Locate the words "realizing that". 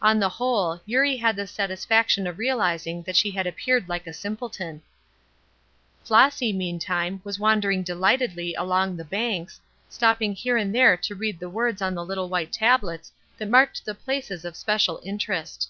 2.38-3.16